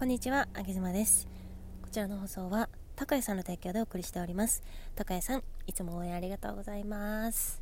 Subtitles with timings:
[0.00, 1.28] こんにちは、あげずまです。
[1.82, 4.62] こちらの放送は、高谷さんの提供でお送りしております。
[4.96, 7.60] 高谷さん、いつも応援ありがとうございます。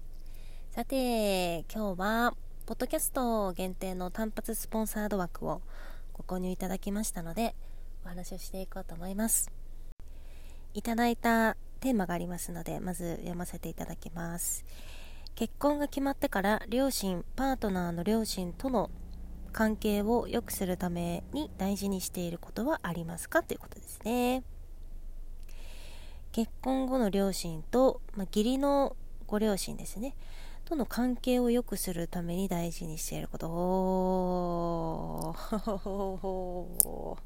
[0.70, 5.62] さて、今日は、ポッドキャスト限定の単発スポンサード枠を
[6.12, 7.56] ご購入いただきましたので、
[8.04, 9.50] お話をしていこうと思います。
[10.74, 14.64] いただいたテーマがありますので、まず読ませていただきます。
[15.34, 18.90] 結婚が決まってから両親、パートナーの両親との
[19.52, 23.42] 関係を良くするために大事にしていることはありますか？
[23.42, 24.42] ということですね。
[26.32, 30.14] 結婚後の両親と、まあ、義理のご両親ですね。
[30.64, 33.48] との関係を良くするために大事にしていること。
[33.48, 37.16] おー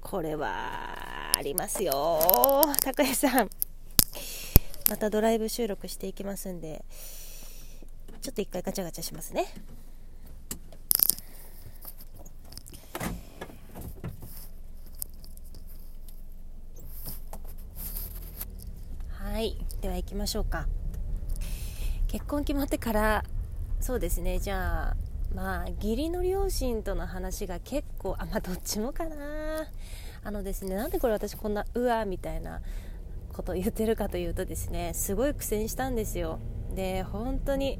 [0.00, 2.62] これはありますよ。
[2.82, 3.50] 高谷さん。
[4.88, 6.84] またドライブ収録していきますんで、
[8.22, 9.46] ちょっと一回ガチャガチャしますね。
[19.36, 19.54] はい。
[19.82, 20.66] では行きましょうか。
[22.08, 23.22] 結婚決まってから、
[23.80, 24.96] そうですね、じゃあ、
[25.34, 29.16] まあ、義理の両親との話が結構、あ、まあ、どっちもかな。
[30.24, 32.62] あのですね、なんでこれ私こんな、うわ、みたいな
[33.34, 36.38] ことを言ってるかというとですね、すごい苦戦したんですよ。
[36.74, 37.78] で、本当に、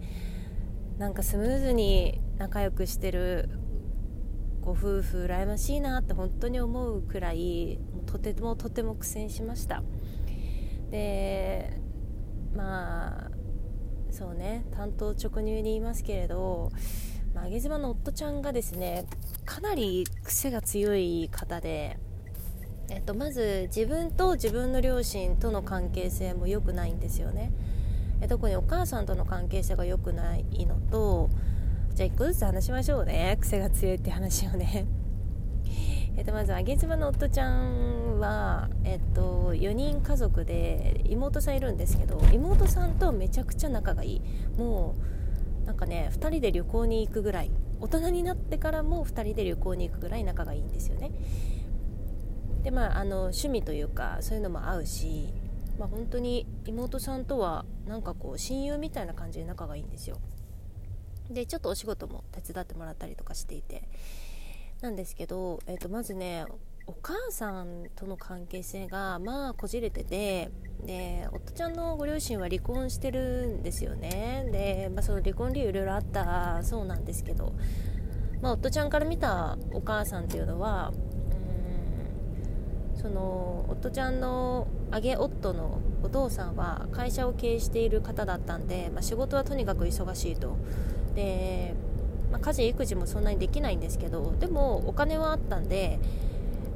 [0.98, 3.48] なんかスムーズに仲良くしてる
[4.60, 9.82] ご夫婦羨ましいなって本当に思うくらいとてもとても苦戦しました
[10.90, 11.80] で
[12.54, 13.30] まあ
[14.10, 16.70] そうね担当直入に言いますけれど、
[17.34, 19.04] 上げ島の夫ちゃんがですね
[19.44, 21.98] かなり癖が強い方で、
[22.88, 27.52] えっと、まず自分と自分の両親との関係性も良くないんですよね。
[28.28, 31.28] 特にお母さんとの関係性が良くないのと
[31.94, 33.36] じゃあ1個ずつ話しましょうね。
[33.40, 34.86] 癖が強いって話をね。
[36.16, 44.22] えっとまずあげ妻の夫ちゃんは、えっと、4人家族で妹さんいるんですけど妹さんとめちゃくちゃ仲がいい。
[44.58, 44.94] も
[45.64, 47.50] うなんかね2人で旅行に行くぐらい。
[47.78, 51.10] 大人になってからも2人で旅行に行くぐらい仲がいいんですよね。
[52.62, 55.34] でまああの趣味というかそういうのも合うし
[55.78, 60.18] まあ、本当に妹さんとはなんかこう親友みたいな感じで仲がいいんですよ。
[61.30, 63.88] でちょっとお仕事も手伝ってもらったりとかしていて。
[64.80, 66.44] なんですけど、えー、とまずね
[66.86, 70.50] お母さんとの関係性がまあこじれてて
[70.84, 74.48] で夫ちゃんのご両親は離婚してるんですよね。
[74.52, 77.54] で、まあ、その離婚理由いろいろあったそうなんですけど、
[78.40, 80.92] まあ、夫ちゃんから見たお母さんっていうのは
[82.94, 90.56] その夫ちゃんの揚げ夫のお父さんは会社を経営している方だったんで、まあ、仕事はとにかく忙しいと。
[91.14, 91.74] で、
[92.36, 95.98] まあ、家事育児もそんなにできないんですけどでもお金はあったんで、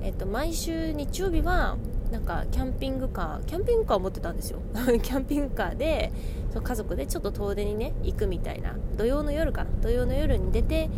[0.00, 1.76] えっと、毎週日曜日は
[2.10, 4.60] なんかキャンピングカーキャンピングカーを持ってたんですよ。
[4.75, 6.10] キャンピングカーで
[6.53, 8.75] そ家族でちょっと遠出にね行くみたいな。
[8.97, 9.70] 土曜の夜かな。
[9.81, 10.91] 土曜の夜に出て、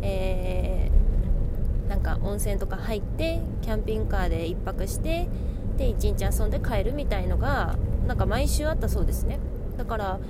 [0.00, 5.28] えー、なんか温泉とか入ってキャンピングカーで1泊して
[5.76, 7.76] で一日遊んで帰るみたいのが
[8.06, 9.38] なんか毎週あったそうですね。
[9.76, 10.20] だから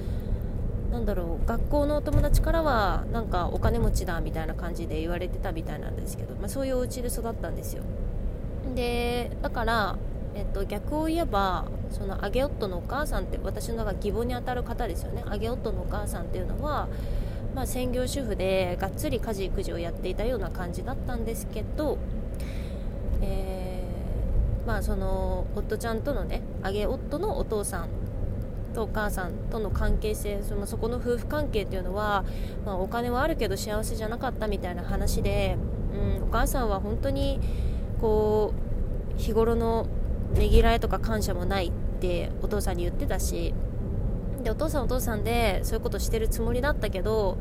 [0.95, 7.83] なんだろう学校のお友達からはなんかお金持ちだみたいな感じで言われてたみたいなんですけど、まあ、そういうお家で育ったんですよ。
[8.77, 9.97] でだから、
[10.37, 15.25] えっと、逆を言えばその揚げ夫のお母さんって私の中義母にあたる方ですよね。
[15.29, 16.87] 揚げ夫のお母さんっていうのは
[17.57, 21.99] まあ、専業主婦でがっつり家事育児をやっていたような感じだったんですけど、
[23.23, 28.04] えー、まあその夫ちゃんとのね揚げ夫のお父さん
[28.75, 32.25] とお母さんとの関係性そのそこの夫婦関係っていうのは、
[32.67, 35.57] まあ、お金はあるけど幸せじゃなかったみたいな話で、
[36.19, 37.41] うん、お母さんは本当に
[38.01, 38.53] こ
[39.17, 39.87] う日頃の
[40.35, 43.55] ねぎらいとか感謝もないってお父さんに言ってたし
[44.43, 47.39] でお父さんお父さんでそういうことしてるつもりだったけど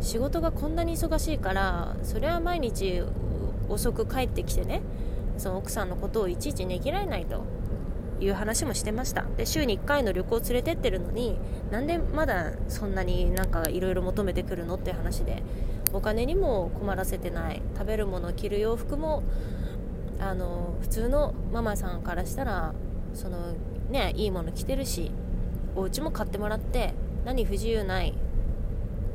[0.00, 3.02] 仕事がこんなに忙しいからそれは毎日
[3.68, 4.82] 遅く帰ってきてね
[5.38, 7.55] その奥さんのことをいちいちねぎらえないと。
[8.20, 9.24] いう話もしてました。
[9.36, 11.38] で週に1回の旅行連れてってるのに
[11.70, 15.42] なんでまだそんなになんかいろいろ求めてくるのって話で
[15.92, 17.62] お金にも困らせてない。
[17.74, 19.22] 食べるもの着る洋服も
[20.18, 22.74] あの普通のママさんからしたら
[23.14, 23.54] その
[23.90, 25.10] ねいいもの着てるし
[25.74, 28.14] お家も買ってもらって何不自由ない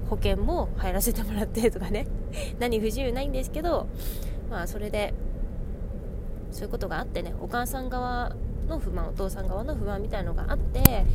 [0.10, 2.08] 保険も入らせてもらってとかね。
[2.60, 3.88] 何不自由ないんですけど
[4.50, 5.14] まあそれで
[6.52, 8.36] そういうことがあってねお母さん側
[8.68, 11.06] の不満お父さん側の不満みたいのがあって、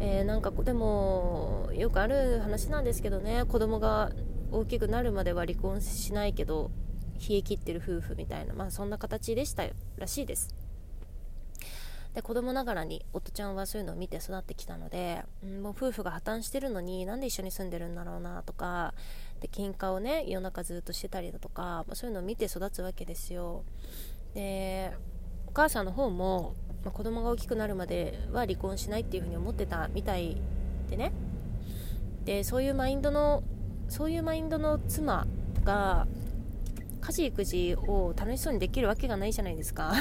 [0.00, 4.10] えー、なんかでもよくある話なんですけどね子供が
[4.50, 6.70] 大きくなるまでは離婚しないけど
[7.28, 9.64] 冷え切ってる夫婦みたいな、まあ、そんな形でした
[9.96, 10.54] らしいです。
[12.14, 18.94] で子供ながらに夫ちゃんはそういうのを見て育ってきたので、うん、もう夫婦が破綻してるのになんで一緒に住んでるんだろうなとか
[19.40, 23.64] で喧嘩をね夜中ずっとしてたりだとか、まあ、そういうのを見て育つわけですよ。
[24.34, 24.92] で
[25.46, 26.54] お母さんの方も、
[26.84, 30.36] まあ、子供が大きくなるまでは離婚しないっていう風に思ってたみたい
[30.90, 31.12] でね。
[32.24, 33.42] でそういうマインドの
[33.88, 35.26] そういうマインドの妻
[35.64, 36.06] が
[37.00, 39.92] 家事育児を楽しそうにできるわけがないじゃないですか。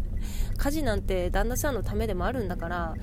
[0.58, 2.94] 家事なんて旦那さんのためでもあるんだから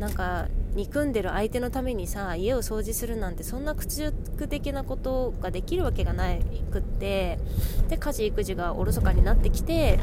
[0.00, 6.40] なんか憎んでる相手のためにさ家を掃除するなんてそんな屈辱的なことができるわけがない
[6.70, 7.38] くって
[7.88, 9.98] で家事育児がおろそかになってきて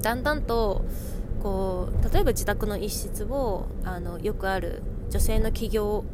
[0.00, 0.84] だんだんと
[1.42, 6.04] こう例えば自宅の一室をあのよくある女性の起業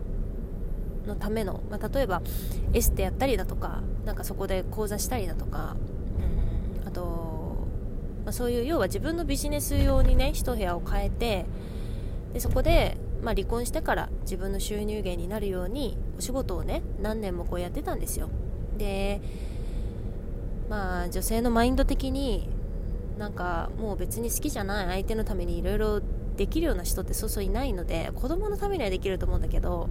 [1.06, 2.22] のための、まあ、例えば
[2.72, 5.76] エステやったりだとかなんかそこで講座したりだとか、
[6.82, 7.66] うん、あと、
[8.24, 11.46] まあ、そういう要は自分のビジネス用にね一部屋を変えて
[12.32, 18.28] でそこで、まあ、離婚してから自分の収入源になるようにお仕事をね何年もこうやってたんですよ。
[18.76, 19.20] で
[20.68, 22.48] まあ女性のマインド的に
[23.18, 26.00] なんかもう別に好きじゃない相手のためにいろいろ
[26.36, 29.88] できるような人ってそうそういないので子供のためにはできると思うんだけど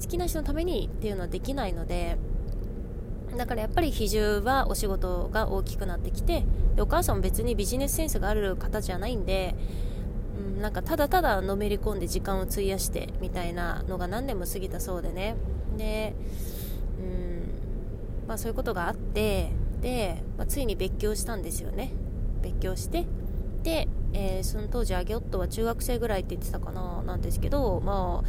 [0.00, 2.18] 好きな人のためにっていうのはできないので
[3.36, 6.44] だからやっぱり比重はお仕事が大きくなってきて
[6.74, 9.54] でお母さんも別にビジネスセンスがある方じゃないんで、
[10.56, 15.36] うん、なんかただただのめり込んで時間を費やしてみたいなのが何年も過ぎたそうでね。
[15.76, 16.14] で、
[16.98, 21.92] うんまあ、そういうことがあってで、まあ、ついに別居したんですよね。
[22.40, 23.06] 別居して
[23.62, 28.28] で、えー、その当時アゲオットは中学生ぐらいって言ってたかななんですけどまあ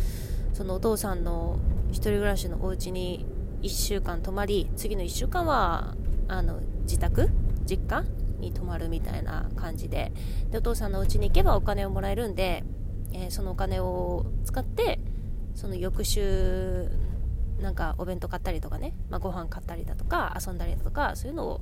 [0.54, 1.60] そのお父さんの
[1.90, 3.26] 1人暮らしのお家に
[3.62, 5.96] 1週間泊まり次の1週間は
[6.28, 7.30] あの自宅
[7.66, 8.04] 実家
[8.40, 10.12] に泊まるみたいな感じで
[10.50, 12.64] でお父さんのお家に行けばお金をもらえるんで、
[13.14, 15.00] えー、そのお金を使って
[15.56, 16.90] その翌週
[17.62, 21.62] なんかお弁当買ったりとかね、まあ、ご飯買ったりだとか遊んだりだとかそういうのを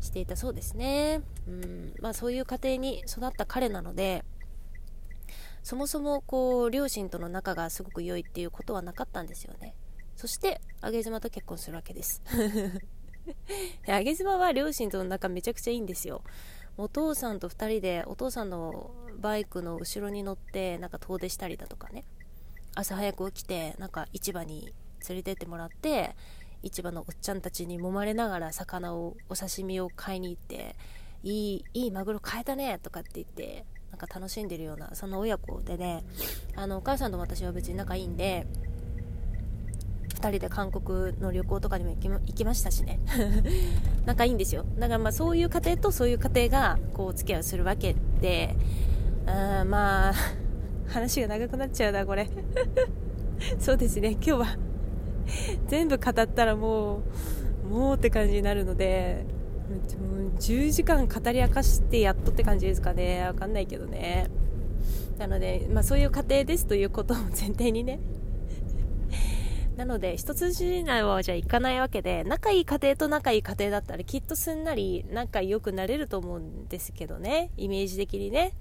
[0.00, 1.94] していたそうですね、うん。
[2.00, 4.24] まあ、そういう家庭に育った彼なので
[5.62, 9.74] そもそもこう両親との仲がすごく良いっていうことはなかったんですよね。
[10.16, 12.22] そして上妻と結婚するわけです。
[13.86, 16.22] 上妻は両親との仲めちゃくちゃいいんですよ。
[16.76, 22.04] お父さんと2人でお父さんのバイクの後ろに乗ってなんか遠出したりだとかね。
[22.74, 24.72] 朝早く起きてなんか市場に
[25.08, 26.14] 連れてってもらって
[26.62, 30.76] 市場のおっちゃんたちに揉まれながら魚をお刺身を買いに行って
[31.22, 36.04] いいいいマグロ買えたねとかって言ってなんか楽しんでるようなその親子でね
[36.56, 38.46] あのお母さんと私は別に仲いいんで
[40.20, 43.00] 2人で韓国の旅行とかにも行きましたしね。
[44.04, 44.66] 仲いいんですよ。
[44.78, 48.54] だからまあそういう家庭とそういう家庭がこうお付き合いをするわけで
[49.24, 50.14] あまあ
[50.88, 52.28] 話が長くなっちゃうなこれ。
[53.58, 54.10] そうですね。
[54.10, 54.56] 今日は
[55.68, 57.02] 全部語ったらも
[57.64, 59.24] うもうって感じになるので
[60.38, 63.24] 10時間語り明かしてやっとって感じですかね。
[63.24, 64.28] わかんないけどね。
[65.18, 68.00] なので、まあ、そういう家庭ですということを前提にね。
[69.76, 77.50] なので一筋縄じゃいかないわけで仲いい家庭と仲いい家庭だったらきっとすんなり仲良くなれると思うんですけどね。
[77.56, 78.52] イメージ的にね。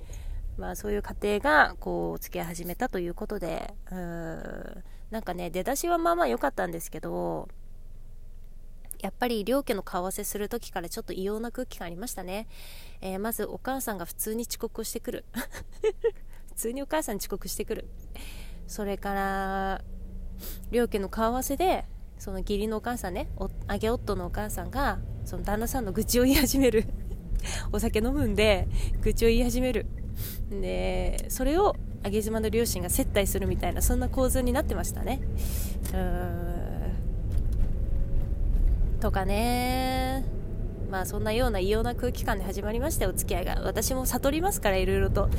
[0.58, 4.84] まあそういう家庭がこう付き合い始めたということでうーん。
[5.12, 7.48] なんかね出だしはまあまあ良かったんですけど
[9.02, 12.48] やっぱり両家の顔合わせする時からちょっと異様な空気感ありましたね、
[13.02, 15.26] えー、まずお母さんが普通に遅刻をしてくる。
[16.50, 17.88] 普通にお母さん遅刻してくる。
[18.68, 19.82] それから
[20.70, 21.86] 両家の顔合わせで
[22.18, 23.32] その義理のお母さんね
[23.68, 26.86] あげ夫のお母さんがその旦那さんの愚痴を言い始める。
[27.72, 28.68] お酒飲むんで
[29.02, 29.86] 愚痴を言い始める。
[30.50, 35.22] でそれを上島の両親が接待するみたいなそんな構図になってましたね。
[35.94, 36.60] うん。
[39.00, 40.26] とかね。
[40.90, 43.62] まあそんなような異様な空気感で始まりましたお付き合いが。
[43.64, 45.30] 私も悟りますからいろいろと。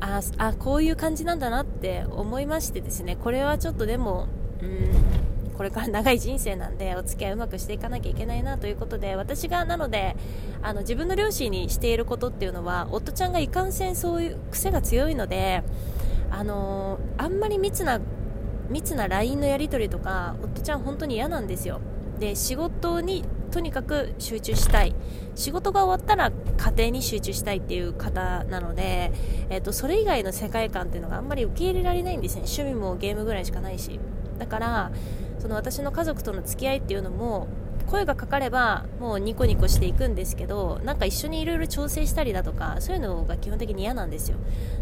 [0.00, 3.16] ああこういう感じなんだなって思いましてですね。
[3.16, 4.26] これはちょっとでも
[4.62, 5.29] うん。
[5.60, 10.16] これから長い人生なんでお付き合いうまくしていかなきゃいけないなということで私がなので
[10.62, 15.62] あの自分の両親にしていることっていうのは夫ちゃんがいかんせんそういう癖が強いので
[16.30, 18.00] あの、あんまり密な
[18.70, 21.82] 密な LINE のやり取りとか夫ちゃん本当に嫌なんですよ。
[22.18, 24.94] で仕事にとにかく集中したい。
[25.34, 29.12] 仕事が終わったら家庭に集中したいっていう方なので、
[29.50, 32.44] えーと、それ以外の世界観っていうのがあんまり受け入れられないんですね。
[32.46, 34.00] 趣味もゲームぐらいしかないし。
[34.38, 34.90] だから
[35.40, 37.48] その私の家族との付き合いっていうのも
[37.90, 44.36] 声がかかればもうニコニコしていくんですけどなんか一緒にいろいろ調整したりだとかそういうのが基本的に嫌なんですよ。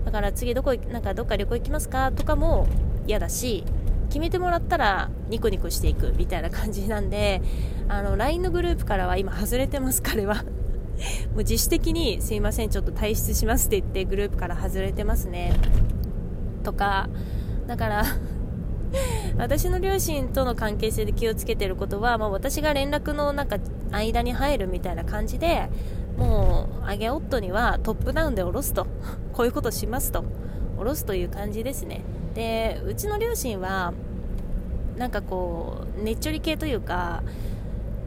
[0.05, 2.67] だから次どこなんかどっか旅行行きますかとかも
[3.07, 3.65] 嫌だし
[4.09, 7.41] 決めてもらったらニコニコしていくみたいな感じなんで
[7.88, 10.45] あの LINE のグループからは今外れてます彼は。
[11.33, 15.53] もう自主的にすいませんちょっと退出しますって言ってグループから外れてますね。
[16.65, 17.09] とか
[17.67, 18.05] だから
[19.38, 23.59] 私の両親との関係性で気をつけてることは、まあ、私が連絡のなんか
[23.90, 25.71] 間に入るみたいな感じで
[26.18, 28.87] もう、アゲ夫にはトップダウンで下ろすと、
[29.33, 30.25] こういうことしますと、
[30.76, 32.02] 下ろすという感じですね。
[32.35, 33.95] で、うちの両親は、
[34.97, 37.23] なんかこう、ねっちょり系というか、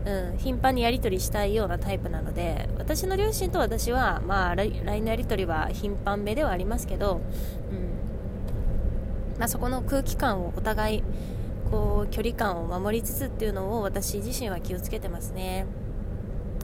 [0.06, 7.22] うん、頻繁にやり取りしたいようなタイプなので私の両親と私は、まあ、LINE のやり取りは頻繁めではありますけど、
[7.72, 7.91] うん
[9.42, 11.04] まあ、そこの空気感をお互い
[11.72, 15.66] こう距離感を守りつつっていうのを私自身は気をつけてますね。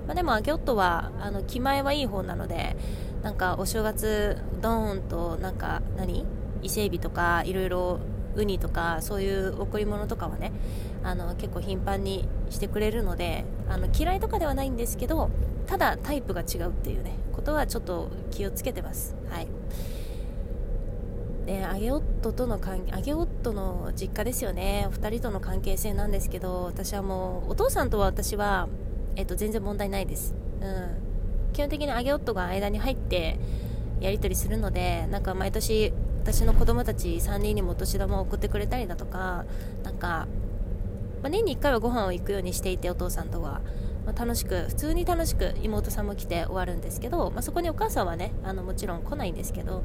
[0.05, 2.77] まあ、でもアギョットはあの気前はいい方なので
[3.23, 6.23] なんかお正月ドーンとなんか何？
[6.61, 7.99] 伊勢海老とかいろいろ
[8.35, 10.51] ウニとかそういう贈り物とかはね
[11.01, 15.31] あの結構頻繁にしてくれるのであの嫌いとかではないんですけど
[15.65, 19.15] ただタイプが違うっていうねことはちょっと気をつけてます。
[19.31, 19.47] はい。
[21.47, 24.85] でアゲオットとの関アゲオットの実家ですよね。
[24.87, 28.67] お二人との関係性なんですけど私はもうお父さんとは私は
[29.17, 33.39] えっと、全然問題ないです、うん、基本的にアゲ夫が間に入って
[33.99, 39.45] やり取りするのでなんか毎年私の子供たち3人にもお年玉を送ってくれたりだとか
[39.83, 40.27] なんか、
[41.23, 43.61] まあ、年に1回はご飯を行くようにしていてお父さんとは、
[44.07, 49.83] まあ、楽しく普通に楽しく妹さんも来て終わるんですけど、まあ、そこにお母さんはねあのもちろん来ないんですけど、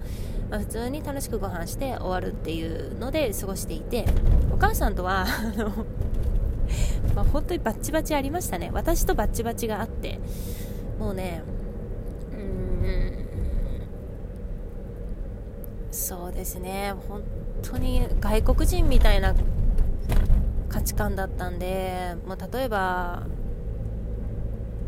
[0.48, 4.06] ま普通に楽しくご飯して終わるっていうので過ごしていて
[4.52, 5.72] お母さんとはあの
[7.16, 8.70] ま、本当にバッチバチありましたね。
[8.72, 10.20] 私とバッチバチがあって
[11.00, 11.42] もうね
[12.32, 13.26] うん
[15.90, 16.94] そうですね。
[17.08, 17.22] 本
[17.60, 19.34] 当に外国人みたいな
[20.68, 23.24] 価値観だったんで、まあ、例えば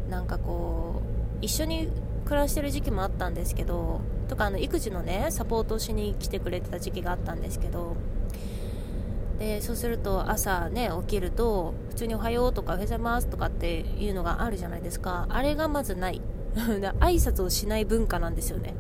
[0.08, 1.02] なんかこ
[1.40, 1.88] う一緒に
[2.24, 7.96] 暮らしてる時期もあったんですけどとかあの育児のねサポートをしに来てくれてた時期があったんですけど
[9.38, 15.26] でそうすると朝ね起きると普通に「おはよう」とか「おはようございます」とかっていうのがあるじゃないですか。
[15.28, 16.20] あれがまずない。
[16.54, 18.74] 挨拶をしない文化なんですよね。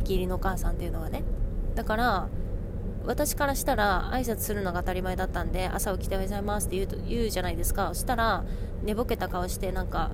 [0.00, 1.22] 義理のお母さんっていうのはね。
[1.76, 2.28] だから
[3.04, 7.88] 私からしたら挨拶するのが当たり前だったんで朝起きておはようございますって言うと言うじゃないですか。
[7.88, 8.44] そしたら
[8.82, 10.10] 寝ぼけた顔してなんか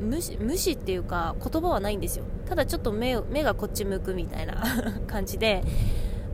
[0.00, 2.24] 無視無視っていうか言葉はないんですよ。
[2.48, 4.62] ただちょっと目目がこっち向くみたいな
[5.06, 5.62] 感じで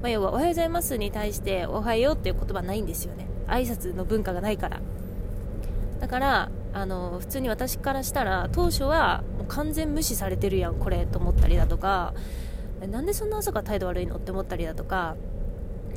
[0.02, 3.28] まあ、要はおはようございますに対しておはようっていう言葉ないんですよね。
[3.46, 4.80] 挨拶の文化がないから。
[6.00, 12.12] だからあの普通に私からしたら当初はもう完全無視されてるやんこれと思ったりだとか
[12.90, 15.14] なんでそんな朝から態度悪いのって思ったりだとか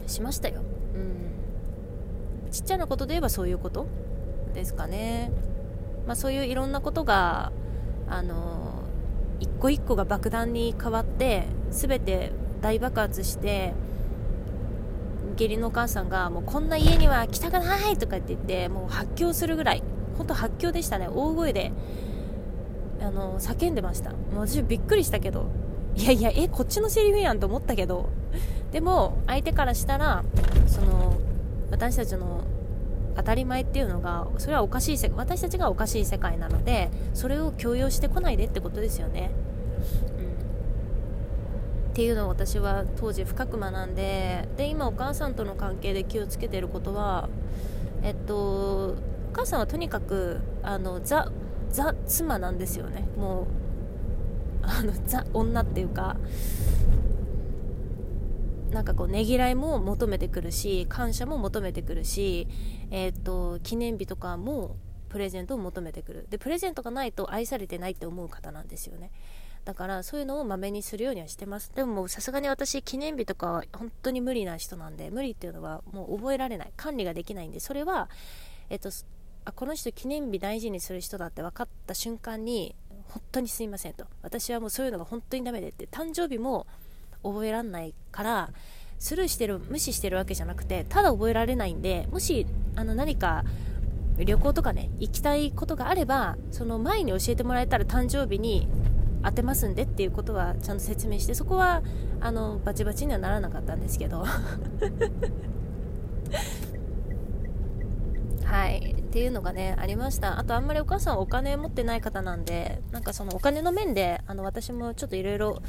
[0.05, 0.61] しましたよ、
[0.93, 3.87] うん、ちっちゃなことで言えばそういうこと
[4.53, 5.31] ですかね、
[6.07, 7.51] まあ、そういういろんなことが
[8.07, 8.83] あの
[9.39, 12.31] 一個一個が爆弾に変わって全て
[12.61, 13.73] 大爆発して
[15.33, 19.83] 義理のお母さんがもうこんな家には来たくないとかって言ってもう発狂するぐらい
[20.17, 21.09] 本当発狂でしたね。
[21.09, 21.73] 大声で
[23.01, 24.11] あの叫んでました。
[24.11, 25.47] もう私びっくりしたけど
[25.95, 28.09] いやいやえこっちのセリフやんと思ったけど。
[28.71, 30.25] でも相手からしたら
[30.67, 31.15] その
[31.71, 32.43] 私たちの
[33.15, 39.31] 当たり前っていうのがそれはおかしい世私たちがおかしい世界なのでそれを強要してこないでってことですよね。
[40.19, 41.91] うん。
[41.91, 47.29] っていうのを私は当時深く学んでで今お母さんとの関係で気をつけてることは
[48.03, 48.95] えっとお
[49.31, 51.31] 母さんはとにかくあのザ
[51.71, 53.07] ザ妻なんですよね。
[53.17, 53.45] もう
[54.61, 56.17] あのザ女っていうか
[58.75, 62.45] なんかこうねぎらいも求めてくるし感謝も求めてくるし、
[62.91, 64.75] えーと記念日とかも
[65.07, 66.27] プレゼントを求めてくる。
[66.29, 69.11] でプレゼントがないと愛されてないって思う方なんですよね。
[69.63, 71.71] だからそういうのをまめにするようにはしてます。
[71.73, 76.73] でもさすがに私記念日とかは本当に無理な人なんで無理っていうのはもう覚えられない。
[76.75, 77.61] 管理ができないんで。
[77.61, 78.09] それは
[78.69, 78.89] えっと
[79.45, 82.75] あこの人記念日大事にする人だって分かった瞬間に
[83.07, 84.05] 本当にすいませんと。
[84.21, 85.87] 私はもうそういうのが本当にダメでって。
[85.87, 86.67] 誕生日も
[87.25, 88.49] 覚えられないから
[88.99, 93.43] スルーしてる無視してるわけじゃなくてただ覚えられないんでもしあの何か
[94.17, 98.67] 旅行とかね行きたいことがあればその前に教えてもらえたら誕生日に
[99.23, 101.81] 当てますんでっていうことはちゃんと説明してそこは
[102.21, 104.23] あのバチバチにはならなかったんですけど。
[108.45, 108.95] はい。
[108.97, 110.37] っていうのがねありました。
[110.39, 115.61] あとあんまりお母さんお金持ってない方なんでなんかそのお金の面であの私もちょっといろいろ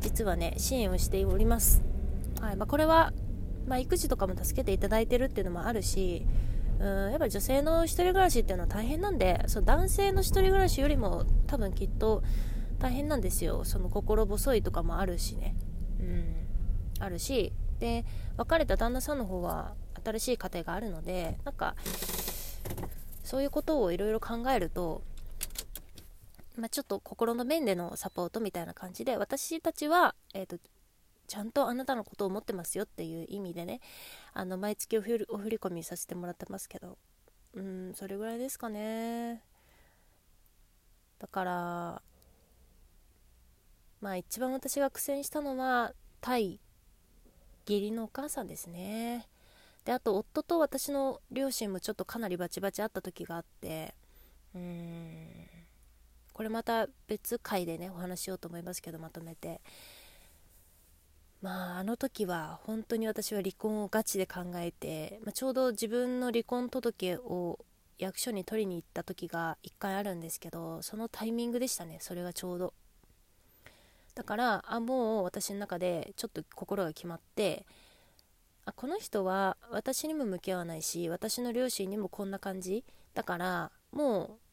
[0.00, 1.82] 実はね支援をしております、
[2.40, 3.12] はいまあ、これは、
[3.66, 6.26] まあ、育児とかも助けていただいてるっていうのもあるし
[6.80, 12.22] うんやっぱ女性の1人暮らしっていうのは大変なんでその男性の1人暮らしよりも多分きっと
[12.78, 13.64] 大変なんですよ。
[13.64, 15.56] その心細いとかもあるしね。
[16.00, 16.34] うん
[17.00, 17.52] あるし。
[17.80, 18.04] で
[18.36, 19.74] 別れた旦那さんの方は
[20.04, 21.76] 新しい家庭があるのでなんか
[23.22, 25.02] そういうことをいろいろ考えると、
[26.58, 30.58] まあ、ちょっと心の面でのサポートみたいな感じで私たちは、えーと、
[31.28, 33.80] ちゃんとあなたのことを思ってますよっていう意味でね
[34.34, 35.26] あの毎月お振り
[35.58, 36.98] 込みさせてもらってますけど。
[37.54, 39.42] うんそれぐらいですかね。
[41.18, 42.02] だから
[44.00, 46.60] まあ一番私が苦戦したのは対
[47.66, 49.26] 義理のお母さんですね。
[49.84, 53.94] であと夫と私の両親もちょっとかなりバチバチあった時があって
[54.54, 55.67] うーん。
[56.38, 59.60] これまた別回でねお話しようと思いますけどまとめて。
[61.42, 67.58] まああの時は本当に私は離婚をガチで考えて、まあ、ちょうど自分の離婚届を
[67.98, 72.72] 役所に取りに行った時が1回あるんですけどそのタイミングでしたねそれがちょうど。
[74.14, 77.66] だからあもう私の中でちょっと心が決まって
[78.64, 82.84] あこの人は私にも向き合わないし私の両親にもこんな感じ。
[83.14, 84.47] だからもう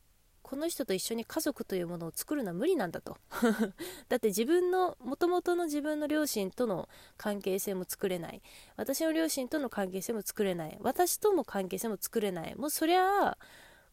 [0.45, 3.17] この人と一緒に家族というものを作るのは無理なんだと。
[4.09, 6.87] だって自分のもともとの自分の両親との
[7.17, 8.43] 関係性も作れない。
[8.75, 10.77] 私の両親との関係性も作れない。
[10.81, 12.53] 私とも関係性も作れない。
[12.57, 13.37] もうそりゃあ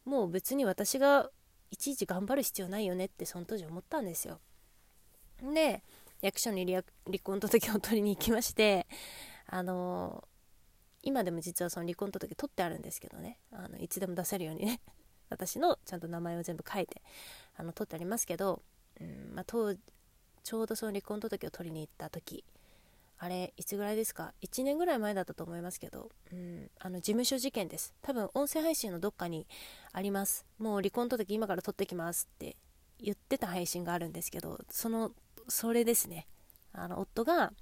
[0.05, 1.31] もう別に私が
[1.71, 4.39] いちいち頑張る必要ないよねってその当時思ったんですよ。
[5.41, 5.83] で
[6.21, 6.85] 役所に離
[7.23, 8.87] 婚届を取りに行きまして
[9.47, 10.29] あの
[11.03, 13.39] 今でも実はその離婚届取ってあるんですけどね。
[13.53, 14.83] あのいつでも出せるようにね。
[15.33, 17.03] 私のちゃんと名前を全部書いて
[17.57, 18.63] あの取ってありますけど、
[19.01, 22.45] うんまあ、当ちょうどその離婚届を取りに行った時
[23.23, 27.95] あれいつぐらいですか？1年ぐらい前だったと思いますけど、うん、あの事務所事件です。
[28.03, 29.47] 多分音声配信のどっかに
[29.93, 30.45] あります。
[30.59, 32.57] もう離婚届今から取ってきますって
[32.99, 35.13] 言ってた配信があるんですけどその
[35.47, 36.27] それですね。
[36.73, 37.53] あの夫が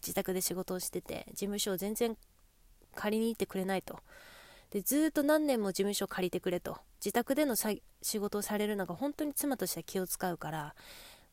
[0.00, 2.16] 自宅で仕事をしてて事務所を全然
[2.94, 3.98] 借りに行ってくれないと。
[4.70, 6.78] でずっと何年も事務所借りてくれと。
[7.04, 7.82] 自宅での仕
[8.18, 10.74] 事をされるのが本当に妻としては気を使うから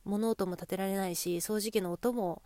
[0.04, 2.42] 物音も立てられないし掃除機の音も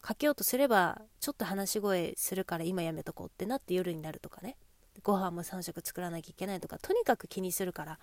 [0.00, 4.56] かけようとすればちょっと話し声するから今やめとこうってなって夜になるとかね。
[5.02, 7.98] ご飯も3食作らなきゃいけないとかとにかく気にするから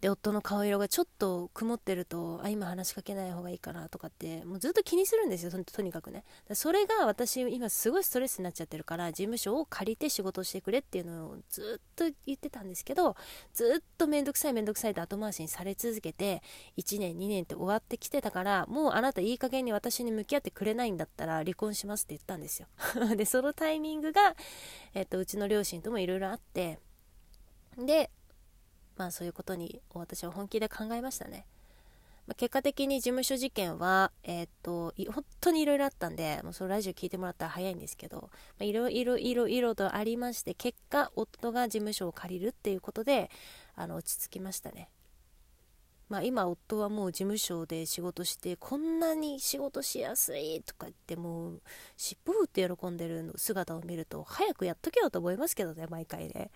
[0.00, 6.24] で夫の顔色がちょっと曇ってるとあ今話しかけない方がいいかなとかってもうずっと気にするんですよとにかくね。
[6.52, 13.16] それが私今すごいストレスになっちゃってるから事務所を借りて仕事をしてくれっていうのをずっと言ってたんですけど
[13.54, 16.42] ずっと面倒くさい面倒くさいって後回しにされ続けて
[16.76, 22.68] 1年2年って終わってきてたからもうあなたいい加減に私に向き合ってくれないんだったら離婚しますって言ったんですよ。
[23.16, 24.36] でそのタイミングが、
[24.94, 26.78] えっと、うちの両親ともいろいろあって
[27.78, 28.10] で
[28.96, 31.46] まあそういうことに私は本気で考えましたね。
[32.26, 43.30] まあ、結果的に事務所事件は、えー、っと、本当にいろいろあったんで、もうそのラジオ聞いてもらったら早いんですけど、まあ、いろいろいろいろとありまして、結果、夫が事務所を借りるっていうことで、
[43.76, 44.88] あの、落ち着きましたね。
[46.08, 51.62] まあ、今夫はもう事務所で仕事してこんなに仕事しやすいとか言ってもう
[51.96, 56.52] 尻尾振って喜んでる姿を見ると早くやっとけよと思いますけどね毎回ね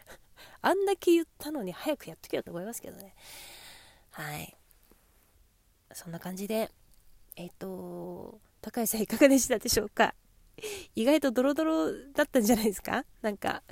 [0.62, 3.14] あんだけ言ったのに早くやっとけよと思いますけどね。
[4.10, 4.56] はい。
[5.92, 6.70] そんな感じで
[7.36, 10.14] えっ、ー、と高橋さんいかがでしたでしょうか？
[10.94, 13.04] 意外とドロドロだったんじゃないですか？
[13.22, 13.62] なんか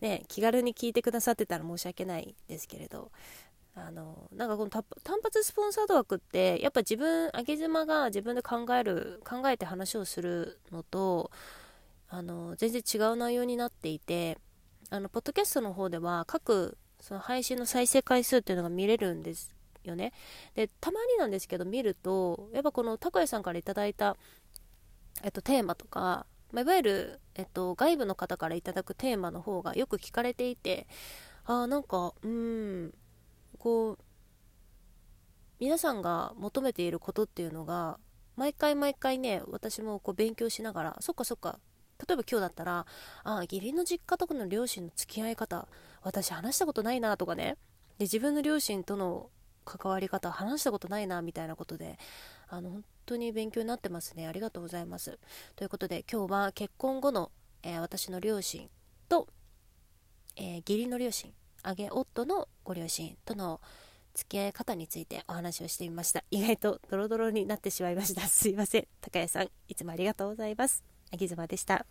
[0.00, 3.10] ね気軽に聞いてくださってたら申し訳ないですけれど。
[3.80, 4.82] あのなんかこの単
[5.22, 11.30] 発スポンサード枠ってやっぱ自分上げ妻が自分で考える考えて話をするのと
[12.08, 14.36] あの全然違う内容になっていて
[14.90, 20.12] あのポッドキャストの方では各その配信の再生回数っていうのが見れるんですよね。
[20.54, 24.16] でたまになんですけど見るとやっぱこの高谷さんから頂いた、
[25.22, 30.86] えっと、テーマとかまあ、いわゆる、えっと、外部の方からいただくテーマの方がよく聞かれていて
[31.44, 32.94] ああなんかうん
[33.58, 33.98] こう
[35.60, 37.98] 皆さんが求めていることっていうのが
[38.36, 41.58] 毎回毎回ね私もこう勉強しながらそっかそっか
[42.06, 42.86] 例えば今日だったら
[43.24, 45.66] ああ義理の実家とかの両親の付き合い方
[46.02, 47.56] 私話したことないなとかね。
[47.98, 49.30] で自分の両親との
[49.64, 51.98] 関わり方話したことないなみたいなことで
[52.48, 54.26] あの本当に勉強になってますね。
[54.26, 55.18] ありがとうございます。
[55.56, 57.30] ということで今日は結婚後の、
[57.62, 58.68] えー、私の両親
[59.08, 59.28] と、
[60.36, 61.32] えー、義理の両親
[61.66, 63.60] 揚げ夫のご両親との
[64.14, 66.24] 付き合い方についてお話をしてみました。
[66.30, 68.22] 意外とドロドロになってしまいました。
[68.26, 68.88] すいません。
[69.00, 70.97] 高谷さんいつもありがとうございます。
[71.12, 71.86] あぎずまでした。